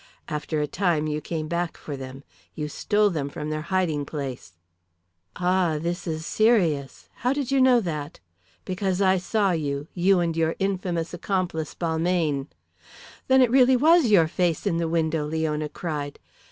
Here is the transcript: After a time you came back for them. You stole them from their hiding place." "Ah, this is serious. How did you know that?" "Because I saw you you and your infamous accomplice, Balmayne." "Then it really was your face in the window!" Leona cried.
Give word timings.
After 0.27 0.59
a 0.59 0.65
time 0.65 1.05
you 1.05 1.21
came 1.21 1.47
back 1.47 1.77
for 1.77 1.95
them. 1.95 2.23
You 2.55 2.67
stole 2.69 3.11
them 3.11 3.29
from 3.29 3.51
their 3.51 3.61
hiding 3.61 4.03
place." 4.03 4.55
"Ah, 5.35 5.77
this 5.79 6.07
is 6.07 6.25
serious. 6.25 7.07
How 7.17 7.33
did 7.33 7.51
you 7.51 7.61
know 7.61 7.79
that?" 7.81 8.19
"Because 8.65 8.99
I 8.99 9.17
saw 9.19 9.51
you 9.51 9.89
you 9.93 10.19
and 10.19 10.35
your 10.35 10.55
infamous 10.57 11.13
accomplice, 11.13 11.75
Balmayne." 11.75 12.47
"Then 13.27 13.43
it 13.43 13.51
really 13.51 13.77
was 13.77 14.07
your 14.07 14.27
face 14.27 14.65
in 14.65 14.77
the 14.77 14.89
window!" 14.89 15.27
Leona 15.27 15.69
cried. 15.69 16.17